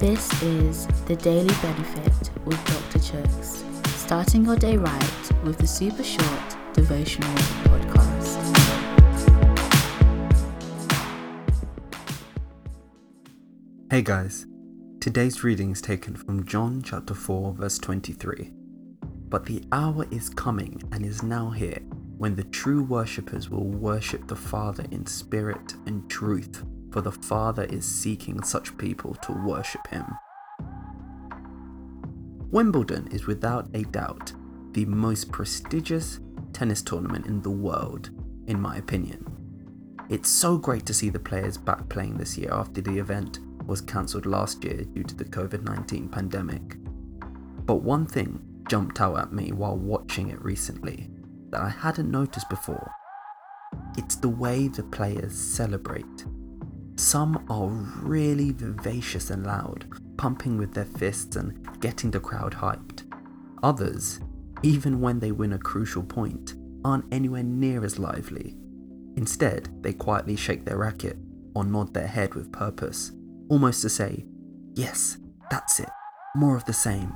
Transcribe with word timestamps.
This 0.00 0.42
is 0.42 0.86
the 1.04 1.14
Daily 1.14 1.54
Benefit 1.60 2.30
with 2.46 2.56
Dr. 2.64 2.98
Chuks, 3.00 3.86
starting 3.86 4.46
your 4.46 4.56
day 4.56 4.78
right 4.78 5.30
with 5.44 5.58
the 5.58 5.66
super 5.66 6.02
short 6.02 6.56
devotional 6.72 7.28
podcast. 7.64 8.38
Hey 13.90 14.00
guys, 14.00 14.46
today's 15.00 15.44
reading 15.44 15.70
is 15.70 15.82
taken 15.82 16.16
from 16.16 16.46
John 16.46 16.80
chapter 16.80 17.12
4, 17.12 17.52
verse 17.52 17.76
23. 17.76 18.52
But 19.28 19.44
the 19.44 19.62
hour 19.70 20.06
is 20.10 20.30
coming 20.30 20.82
and 20.92 21.04
is 21.04 21.22
now 21.22 21.50
here 21.50 21.80
when 22.16 22.36
the 22.36 22.44
true 22.44 22.84
worshippers 22.84 23.50
will 23.50 23.68
worship 23.68 24.28
the 24.28 24.36
Father 24.36 24.86
in 24.90 25.04
spirit 25.04 25.74
and 25.84 26.08
truth, 26.08 26.64
for 26.90 27.00
the 27.00 27.12
Father 27.12 27.64
is 27.64 27.84
seeking 27.84 28.42
such 28.42 28.76
people 28.76 29.14
to 29.22 29.32
worship 29.32 29.86
him. 29.88 30.04
Wimbledon 32.50 33.08
is 33.12 33.26
without 33.26 33.68
a 33.74 33.84
doubt 33.84 34.32
the 34.72 34.84
most 34.84 35.30
prestigious 35.30 36.20
tennis 36.52 36.82
tournament 36.82 37.26
in 37.26 37.40
the 37.42 37.50
world, 37.50 38.10
in 38.46 38.60
my 38.60 38.76
opinion. 38.76 39.24
It's 40.08 40.28
so 40.28 40.58
great 40.58 40.84
to 40.86 40.94
see 40.94 41.10
the 41.10 41.20
players 41.20 41.56
back 41.56 41.88
playing 41.88 42.16
this 42.16 42.36
year 42.36 42.50
after 42.52 42.80
the 42.80 42.98
event 42.98 43.38
was 43.66 43.80
cancelled 43.80 44.26
last 44.26 44.64
year 44.64 44.84
due 44.84 45.04
to 45.04 45.14
the 45.14 45.24
COVID 45.24 45.62
19 45.62 46.08
pandemic. 46.08 46.76
But 47.66 47.76
one 47.76 48.06
thing 48.06 48.42
jumped 48.68 49.00
out 49.00 49.18
at 49.18 49.32
me 49.32 49.52
while 49.52 49.76
watching 49.76 50.30
it 50.30 50.42
recently 50.42 51.08
that 51.50 51.60
I 51.60 51.68
hadn't 51.68 52.10
noticed 52.10 52.48
before. 52.48 52.90
It's 53.96 54.16
the 54.16 54.28
way 54.28 54.66
the 54.66 54.82
players 54.82 55.36
celebrate. 55.38 56.24
Some 57.00 57.46
are 57.48 57.66
really 57.66 58.52
vivacious 58.52 59.30
and 59.30 59.46
loud, 59.46 59.86
pumping 60.18 60.58
with 60.58 60.74
their 60.74 60.84
fists 60.84 61.34
and 61.34 61.80
getting 61.80 62.10
the 62.10 62.20
crowd 62.20 62.52
hyped. 62.52 63.10
Others, 63.62 64.20
even 64.62 65.00
when 65.00 65.18
they 65.18 65.32
win 65.32 65.54
a 65.54 65.58
crucial 65.58 66.02
point, 66.02 66.56
aren't 66.84 67.12
anywhere 67.12 67.42
near 67.42 67.86
as 67.86 67.98
lively. 67.98 68.54
Instead, 69.16 69.70
they 69.82 69.94
quietly 69.94 70.36
shake 70.36 70.66
their 70.66 70.76
racket 70.76 71.16
or 71.54 71.64
nod 71.64 71.94
their 71.94 72.06
head 72.06 72.34
with 72.34 72.52
purpose, 72.52 73.12
almost 73.48 73.80
to 73.80 73.88
say, 73.88 74.26
Yes, 74.74 75.16
that's 75.50 75.80
it, 75.80 75.88
more 76.36 76.54
of 76.54 76.66
the 76.66 76.74
same. 76.74 77.14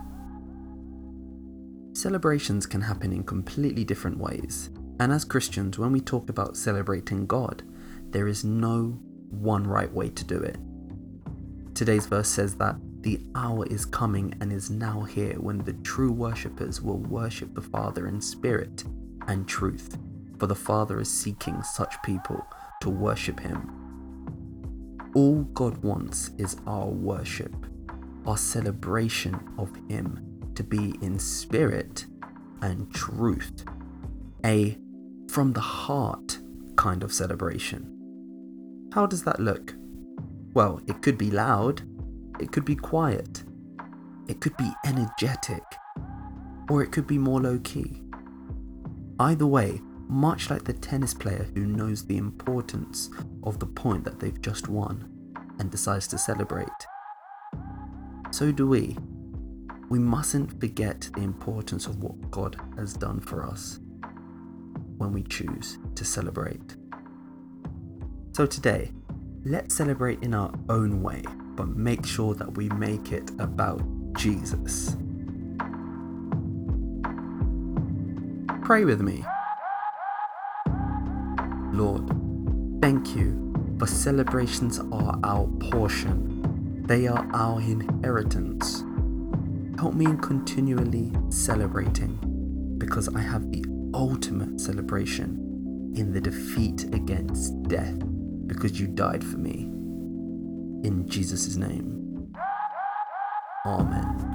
Celebrations 1.92 2.64
can 2.64 2.80
happen 2.80 3.12
in 3.12 3.22
completely 3.22 3.84
different 3.84 4.16
ways, 4.16 4.70
and 4.98 5.12
as 5.12 5.26
Christians, 5.26 5.78
when 5.78 5.92
we 5.92 6.00
talk 6.00 6.30
about 6.30 6.56
celebrating 6.56 7.26
God, 7.26 7.62
there 8.12 8.26
is 8.26 8.44
no 8.44 8.98
one 9.40 9.66
right 9.66 9.92
way 9.92 10.08
to 10.10 10.24
do 10.24 10.38
it. 10.38 10.56
Today's 11.74 12.06
verse 12.06 12.28
says 12.28 12.56
that 12.56 12.76
the 13.00 13.20
hour 13.34 13.66
is 13.66 13.84
coming 13.84 14.34
and 14.40 14.52
is 14.52 14.70
now 14.70 15.02
here 15.02 15.34
when 15.34 15.58
the 15.58 15.74
true 15.74 16.12
worshippers 16.12 16.80
will 16.80 16.98
worship 16.98 17.54
the 17.54 17.60
Father 17.60 18.06
in 18.06 18.20
spirit 18.20 18.84
and 19.26 19.46
truth, 19.46 19.98
for 20.38 20.46
the 20.46 20.54
Father 20.54 21.00
is 21.00 21.10
seeking 21.10 21.62
such 21.62 22.00
people 22.02 22.46
to 22.80 22.90
worship 22.90 23.40
Him. 23.40 25.10
All 25.14 25.42
God 25.52 25.78
wants 25.78 26.30
is 26.38 26.56
our 26.66 26.86
worship, 26.86 27.54
our 28.26 28.38
celebration 28.38 29.38
of 29.58 29.70
Him 29.88 30.52
to 30.54 30.62
be 30.62 30.94
in 31.02 31.18
spirit 31.18 32.06
and 32.62 32.92
truth, 32.94 33.64
a 34.44 34.78
from 35.28 35.52
the 35.52 35.60
heart 35.60 36.38
kind 36.76 37.02
of 37.02 37.12
celebration. 37.12 37.93
How 38.94 39.06
does 39.06 39.24
that 39.24 39.40
look? 39.40 39.74
Well, 40.52 40.80
it 40.86 41.02
could 41.02 41.18
be 41.18 41.32
loud, 41.32 41.82
it 42.38 42.52
could 42.52 42.64
be 42.64 42.76
quiet, 42.76 43.42
it 44.28 44.40
could 44.40 44.56
be 44.56 44.70
energetic, 44.86 45.64
or 46.70 46.80
it 46.80 46.92
could 46.92 47.08
be 47.08 47.18
more 47.18 47.40
low 47.40 47.58
key. 47.64 48.00
Either 49.18 49.48
way, 49.48 49.80
much 50.06 50.48
like 50.48 50.62
the 50.62 50.72
tennis 50.72 51.12
player 51.12 51.48
who 51.56 51.66
knows 51.66 52.06
the 52.06 52.16
importance 52.16 53.10
of 53.42 53.58
the 53.58 53.66
point 53.66 54.04
that 54.04 54.20
they've 54.20 54.40
just 54.40 54.68
won 54.68 55.10
and 55.58 55.72
decides 55.72 56.06
to 56.06 56.16
celebrate, 56.16 56.68
so 58.30 58.52
do 58.52 58.68
we 58.68 58.96
we 59.90 59.98
mustn't 59.98 60.60
forget 60.60 61.10
the 61.16 61.22
importance 61.22 61.88
of 61.88 62.00
what 62.00 62.30
God 62.30 62.56
has 62.76 62.94
done 62.94 63.18
for 63.18 63.44
us 63.44 63.80
when 64.98 65.12
we 65.12 65.24
choose 65.24 65.78
to 65.96 66.04
celebrate. 66.04 66.76
So 68.34 68.46
today, 68.46 68.90
let's 69.44 69.76
celebrate 69.76 70.24
in 70.24 70.34
our 70.34 70.52
own 70.68 71.04
way, 71.04 71.22
but 71.54 71.68
make 71.68 72.04
sure 72.04 72.34
that 72.34 72.56
we 72.56 72.68
make 72.70 73.12
it 73.12 73.30
about 73.38 73.80
Jesus. 74.14 74.96
Pray 78.64 78.84
with 78.84 79.02
me. 79.02 79.24
Lord, 81.72 82.10
thank 82.82 83.14
you 83.14 83.54
for 83.78 83.86
celebrations 83.86 84.80
are 84.80 85.16
our 85.22 85.46
portion. 85.70 86.82
They 86.88 87.06
are 87.06 87.24
our 87.34 87.60
inheritance. 87.60 88.82
Help 89.78 89.94
me 89.94 90.06
in 90.06 90.18
continually 90.18 91.12
celebrating 91.28 92.18
because 92.78 93.14
I 93.14 93.20
have 93.20 93.52
the 93.52 93.64
ultimate 93.94 94.60
celebration 94.60 95.92
in 95.94 96.12
the 96.12 96.20
defeat 96.20 96.82
against 96.92 97.62
death 97.68 98.02
because 98.46 98.80
you 98.80 98.86
died 98.86 99.24
for 99.24 99.38
me. 99.38 99.70
In 100.84 101.06
Jesus' 101.08 101.56
name. 101.56 102.32
Amen. 103.66 104.33